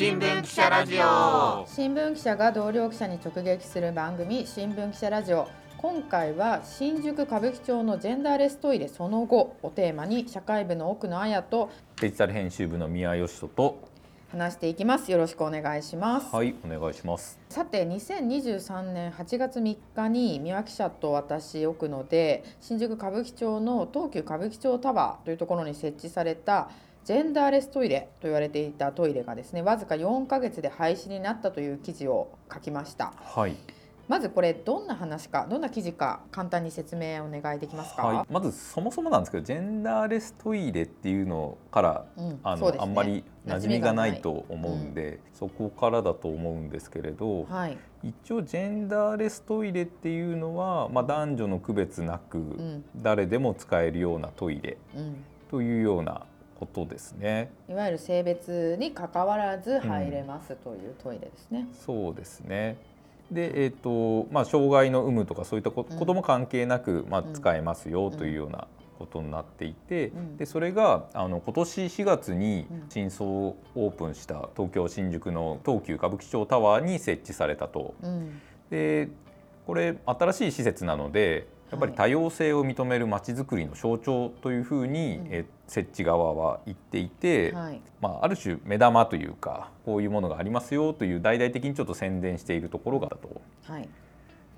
[0.00, 1.66] 新聞記者ラジオ。
[1.66, 5.46] 新聞記者が同僚記者に直撃する番組新聞記者ラジオ。
[5.76, 11.68] 今回は新宿歌舞伎町のジェンダーレストイレその後をテーマに社会部の奥野彩と
[12.00, 13.90] デジタル編集部の宮義人と
[14.30, 15.12] 話していきます。
[15.12, 16.34] よろしくお願いします。
[16.34, 17.38] はいお願いします。
[17.50, 26.70] さて2023年8月3日に三輪記者と私奥野で新宿歌舞伎町の東急歌舞伎町タワーというところに設置された
[27.04, 33.12] ジェンダーレストイレと言われていたトイレがですねわずか4ヶ月で廃止になったという記事を書きました。
[33.16, 33.56] はい。
[34.10, 42.78] まずこれどんな話かどんな記事か簡単に説明お願いできますか、はい、まずそもそもなんですけどジェンダーレストイレっていうのから、うんあの、ね。
[42.80, 44.20] あんまり馴染みがない。
[44.20, 52.84] と思うんで、そこからだと思うんですけれど、はい、一応ジェンダーレストイレっていうのは、まあ、男女の区別なく、ん。
[52.96, 56.26] 誰でも使えるようなトイレうん、というような
[56.60, 57.50] ことですね。
[57.68, 61.66] いわゆる性別に関わらず入れますというトイレですね。
[61.72, 62.76] そうですね。
[63.32, 77.94] で、えっ、とまあ障害の有無とかそういったことも関係なく、まあうん使えますよというようなことになっていて、うんでそれがあの今年4月にうん新装オープンした東京新宿の東急歌舞伎町タワーに設置されたと。
[78.02, 79.08] うん、で
[79.66, 93.40] これ新しい施設なのでやっぱり多様性を認めるまちづくりの象徴というふうに、うんえ設置側は言っていて、はい、まあ、ある種目玉というかこういうものがありますよという大々的にちょっと宣伝しているところがあったと。
[93.72, 93.88] はい、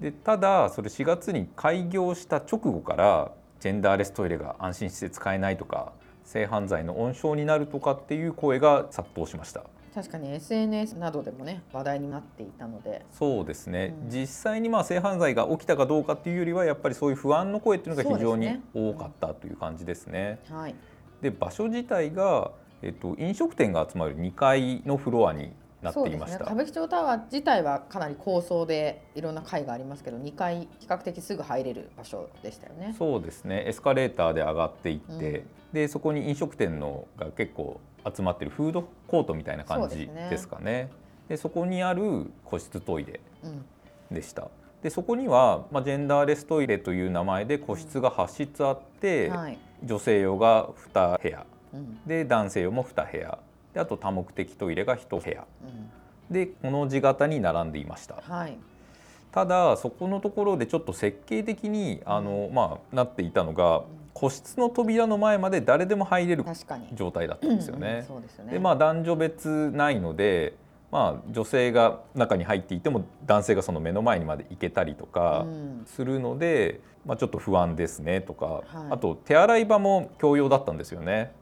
[0.00, 5.92] でただそれ4月に開業した直後からジェンダーレストイレが安心して使えないとか
[6.24, 9.64] 性犯罪の温床になるとかっていう声が殺到しました。
[9.94, 20.40] 確かに SNS などでもね話題になっていたので、そうですね、うん実際にまあ性犯罪が起きたかどうかっていうよりはやっぱりそういう不安の声っていうのが非常に多かったという感じですね。
[20.48, 20.74] はい、
[21.20, 26.16] で場所自体が、えっと、飲食店が集まる2階のフロアになっていました。
[26.18, 26.36] そうですね。
[26.44, 32.94] 歌舞伎町タワー自体はかなり高層でいろんな階がありますけど、2階比較的すぐ入れる場所でしたよね。
[32.98, 37.80] そうですねエスカレーターで上がっていって、でそこに飲食店のが結構
[38.14, 40.30] 集まってるフードコートみたいな感じですね。
[40.30, 40.90] ですかね。
[41.28, 43.48] でそこにある個室トイレう
[44.12, 44.48] ん、でした。
[44.82, 51.46] でそこには、まあ、ジェンダーレストイレという名前で個室が8室あって、はい、女性用が2部屋。
[51.72, 53.38] うん、で男性用も2部屋。
[53.74, 55.46] であと多目的トイレが1部屋。
[55.62, 58.16] うん、でこの字型に並んでいました。
[58.22, 58.58] はい、
[59.30, 63.82] ただそこのところでちょっと設計的にあの、まあ、なっていたのが
[64.14, 66.44] 個室の扉の前まで誰でも入れる。
[66.94, 68.06] 状態だったんですようんうんね。
[68.50, 70.54] でまあ男女別ないので、
[70.90, 75.82] まあ、女性が中に入っていても男性がその目の前にまで行けたりとかうん。
[75.86, 78.64] するので、まあ、ちょっと不安ですねとか、はい。
[78.90, 81.32] あと手洗い場も共用だったんですよね。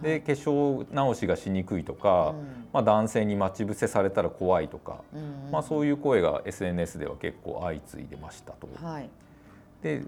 [0.00, 0.02] い。
[0.02, 2.66] で化粧直しがしにくいとか、うん。
[2.72, 8.68] まあ、男性に待ち伏せされたら怖いとか、うんまあ、そういう声が SNS では結構相次いでましたと。
[8.82, 9.08] はい、
[9.82, 10.02] で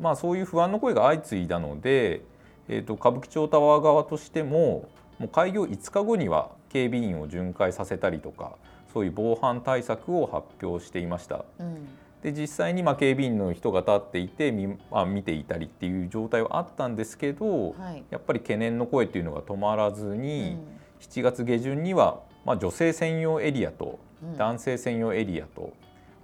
[0.00, 2.22] まあ、そういう不安の声が相次いだので、
[2.68, 4.88] えー、と歌舞伎町タワー側としても
[5.18, 8.52] もう開業5日後には警備員を巡回させたりとか
[8.92, 11.44] そういう防犯対策を発表していました。
[11.58, 11.88] うん、
[12.22, 20.58] で実際にまあ警備員の人が立っていて見,、まあ、見ていたりっていう状態はあったんですけど、はい、やっぱり懸念の声っていうのが止まらずうに、ん。
[21.00, 24.36] 7月下旬には、まあ、女性専用エリアとうん。
[24.36, 25.72] 男性専用エリアと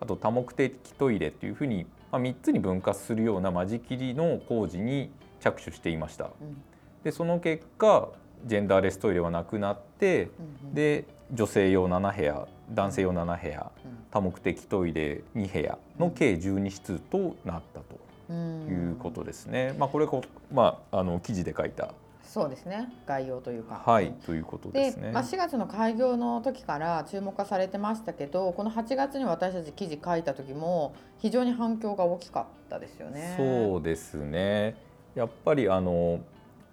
[0.00, 5.10] あと多目的トイレというふうに、まあ、3つに分割するような間仕切りの工事に
[5.40, 6.26] 着手していました。
[6.26, 6.62] うん。
[7.02, 8.10] でその結果
[8.46, 10.30] ジェンダーレストイレはなくなって
[10.72, 14.06] で女性用7部屋男性用7部屋うん。
[14.12, 17.98] 多目的トイレ2部屋の計12室となったと
[18.30, 19.74] うんいうことですね。
[19.76, 21.94] まあ、これこ、まあ、あの記事で書いた、
[22.34, 22.92] そうですね。
[23.06, 23.80] 概要というか。
[23.86, 25.12] はい、ということでですね。
[25.12, 33.34] まあ、4月の開業の時から注目化されてましたけどこの8月に私たち記事書いた時も非常に反響が大きかったですよね。
[33.36, 34.74] そうですね。
[35.14, 36.18] やっぱりあの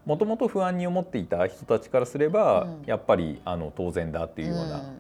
[0.08, 2.84] もともと不安に思っていた人たちからすれば、うん。
[2.88, 4.98] やっぱりあの当然だっていうよううなん。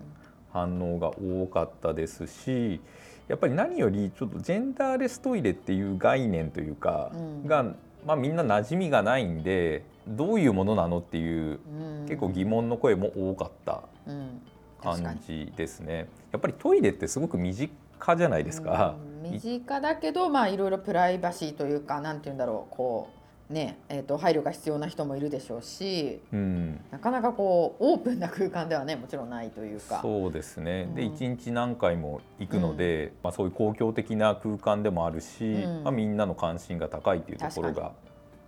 [0.53, 2.81] 反応が多かったですし、
[3.27, 7.47] やっぱり何よりちょっとジェンダーレストイレっていう概念というか、うん。
[7.47, 7.63] が、
[8.05, 12.05] まあ、みんな馴染みがないんでどういうものなのっていううん。
[12.07, 13.83] 結構疑問の声も多かった
[14.81, 16.07] 感にじですね。
[16.31, 18.95] やっぱりトイレってすごく身近じゃないですか。
[19.23, 19.31] うん。
[19.31, 22.75] 身近だけどまあいろいろプライバシーというかなんて言うんだろう。
[22.75, 23.21] こう
[23.51, 26.79] ねえー、と配慮が必要な人もいるでしょうしうん。
[26.89, 29.99] なかなかこうオープンな空間ではねもちろんないというか。
[30.01, 31.13] そうですね、でうん。
[31.13, 35.83] 一日何回も行くので、まあ、そういう公共的な空間でもあるし、うん。
[35.83, 37.91] まあ、みんなの関心が高いっていうところが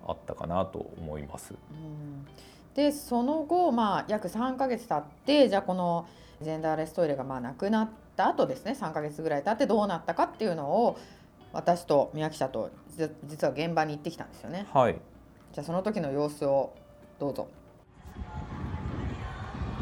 [0.08, 1.54] あったかなと思います。
[1.54, 2.28] うん
[2.76, 6.08] でその後、まあ、約3ヶ月経ってじゃあこの
[6.42, 10.98] ジェンダーレストイレがまあなくなった後ですね3ヶ月ぐらい経ってどうなったかっていうのを
[11.52, 12.72] 私と宮記者と
[13.28, 14.66] 実は現場に行ってきたんですよね。
[14.74, 14.94] はい。
[15.54, 16.74] じゃあその時の様子を
[17.20, 17.48] どうぞ。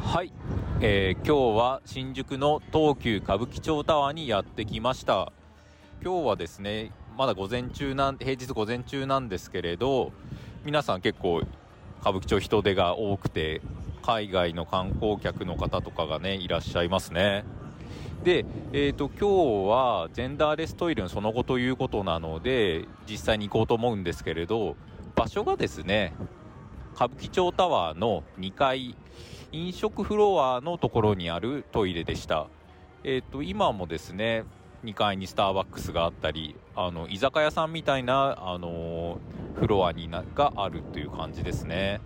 [0.03, 0.33] はい、
[0.81, 5.31] えー、今日は新宿の東急歌舞伎町タワーにやってきました
[6.03, 10.11] 今日はですねまだ午前中なん平日午前中なんですけれど
[10.65, 11.41] 皆さん結構
[12.01, 13.61] 歌舞伎町人手が多くて
[14.01, 17.43] 海外の観光客の方とかがねいらっしゃいますね
[18.23, 24.75] で、えーと、今日はジェンダーレストイレのその後ということなので実際に行こうと思うんですけれど
[25.15, 26.13] 場所がですね
[26.95, 28.95] 歌舞伎町タワーの2階
[29.53, 32.47] 飲食フロアのところにあるトイレでした。
[33.03, 34.45] えっ、ー、と、今もですね、
[34.83, 39.19] 2階にスターバックスがあったり、あの、居酒屋さんみたいな、あの
[39.59, 42.01] フロアにながあるという感じですね。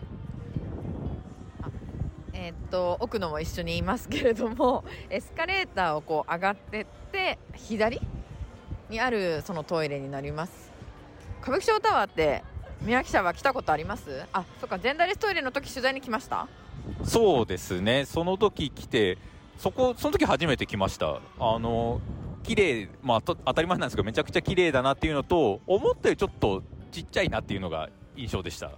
[2.33, 8.01] えー、っと奥野も一緒にいますけれども エスカレーターをこう上がってって左
[8.89, 10.71] にあるそのトイレになります。
[11.41, 12.43] 歌舞伎町タワーって
[12.81, 14.25] 宮記者は来たことあります？
[14.33, 16.47] あそっかジェンダーレストイレの時取材に来ました？
[17.05, 18.03] そうですね。
[18.05, 19.17] その時来て
[19.57, 21.21] そこその時初めて来ました。
[21.39, 22.01] あの
[22.45, 28.71] 綺麗まあ当たり前なんですけどめちゃくちゃ綺麗だなっていうのと思ったよりちょっとちっちゃいなっていうのが印象でした。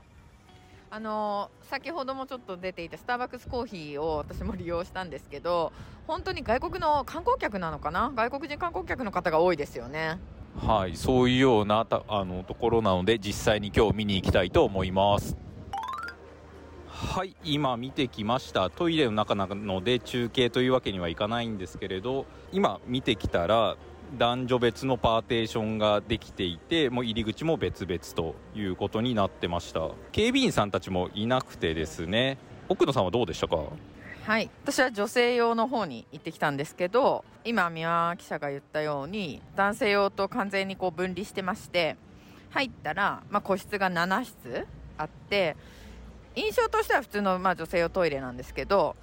[0.90, 5.74] あの先ほどもちょっと出ていたスターバックスコーヒーを私も利用したんですけど
[6.08, 8.14] 本当に外国の観光客なのかな？
[8.16, 10.18] 外国人観光客の方が多いですよね。
[10.66, 15.38] はいそういうようなあのところなので実際に今日見に行きたいと思います
[17.00, 18.72] はい今見てきました。
[18.72, 23.78] トイレの中なので中継というわけにはいかないんですけれど今見てきたら
[24.18, 29.92] 男女別のパーテーションができていてもう入り口も別々ということになってました。
[30.12, 32.40] 警備員さんたちもいなくてですね。
[32.68, 33.58] 奥野さんはどうでしたか？
[34.24, 34.50] はい。
[34.64, 41.96] 私は女性用の方に行ってきたんですけど今宮記者が言ったように男性用と完全にこう分離してまして
[42.50, 44.66] 入ったら、まあ、個室が7室
[44.98, 45.56] あって
[46.38, 48.96] 印象としては普通のまあ女性用トイレなんですけど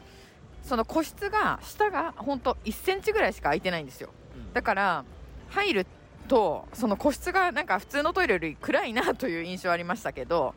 [0.62, 4.10] その個室が下が本当1センチぐらいしか空いてないんですよ。
[4.54, 5.04] だから
[5.50, 5.86] 入る
[6.26, 10.54] とその個室がなんか普通のトイレより暗いなという印象ありましたけど、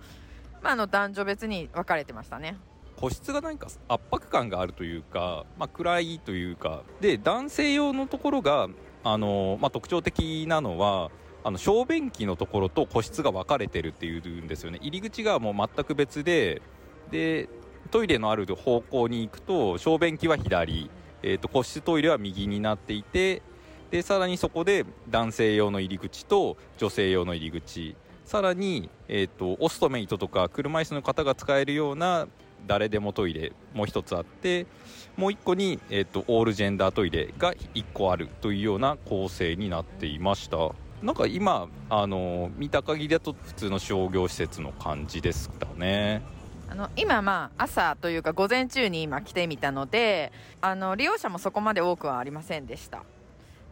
[0.62, 2.58] まあ、あの男女別に分かれてましたね。
[2.96, 6.84] 個室が何か圧迫感があるというか、まあ、暗いというか。
[7.02, 8.70] で男性用のところが
[9.04, 11.12] あの、まあ、特徴的なのは
[11.48, 16.62] あの小便器のところと個室が分かれてるっていうんですよね入り口がもう全く別で
[17.10, 17.48] で
[17.90, 20.92] トイレのある方向に行くと小便器は左、
[21.24, 23.42] えーと、個室トイレは右になっていて
[23.92, 27.96] でさらにそこで男性用の入り口と女性用の入り口
[28.26, 32.28] さらに、えーと、オストメイトとか車椅子の方が使えるような
[32.68, 34.68] 誰でもトイレもう一つあって
[35.16, 40.72] もう一個に、えーとオールジェンダートイレが1個あるというような構成になっていました。
[41.02, 46.24] なんか今あの見た限りだと普通の商業施設の感じですかね。
[46.70, 53.04] あの今まあ朝というか午前中に今来てみたのであの利用者もそこまで多くはありませんでした。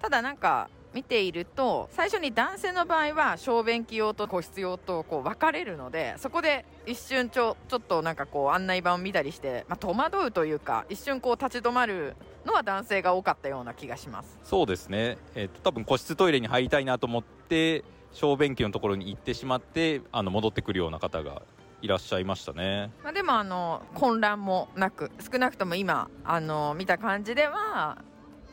[0.02, 12.16] ただなんか見ていると最初に男性の場合は小便器用と個室用とこう分かれるのでそこで一瞬ちょちょっとなんかこう案内板を見たりして、まあ、戸惑うというか一瞬こう立ち止まる
[12.46, 14.40] のは男性が多かったような気がします。
[14.44, 21.42] そうですね、えー、っと多分個室トイレに入りたいなと思って小便器のところに行ってしまってあの戻ってくるような方が
[21.82, 27.98] いらっしゃいましたね、まあ、でもあの混乱もなく少なくとも今あの見た感じでは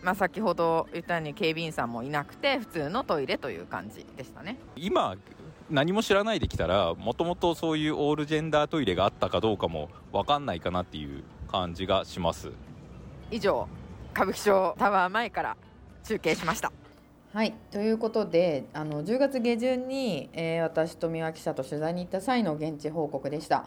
[0.02, 4.58] まあ、先ほど言ったように警備員さんもいなくて普通のトイレという感じでしたね。
[4.76, 5.16] 今
[5.70, 12.50] 何も知らないで来たらもともとそういうオールジェンダートイレがあったかどうかも分かんないかなっていう感じがします。
[13.30, 13.68] 以上
[14.12, 15.56] 歌舞伎町タワー前から
[16.04, 16.72] 中継しました。
[17.32, 23.64] はいということであの10月下旬に、えー、私と宮記者と取材に行った際の現地報告でした、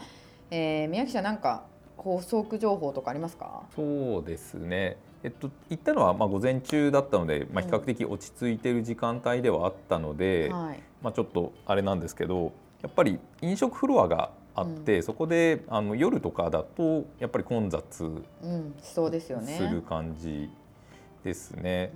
[0.51, 1.63] えー、宮記者なんか
[2.05, 3.63] 補足情報とかありますか？
[3.75, 4.97] そうですね。
[5.24, 20.51] えっと、行ったのはまあ午前中だったので、まあ、比較的落ち着いてる時間帯ではあったので、うんはい、まあ、ちょっとあれなんですけどやっぱり飲食フロアがあって、うん、そこであの夜とかだとやっぱり混雑する感じ
[21.24, 21.91] ですね。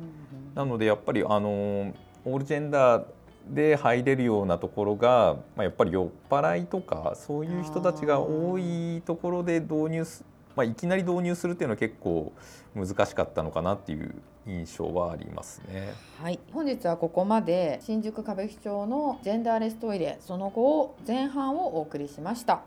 [0.56, 1.94] なのでやっぱりあの
[2.25, 3.06] オールジェンダー
[3.50, 10.24] で入れるようなところが、まあ、やっぱり酔っ払いとかそういう人たちが多いところで導入す
[10.56, 12.34] まあ、いきなり導入するっていうのは結構
[12.75, 14.13] 難しかったのかなっていう
[14.46, 15.94] 印象はありますね。
[16.22, 22.62] はい、本日はここまで新宿歌舞伎町のジェンダーレストイレその後前半をお送りしました。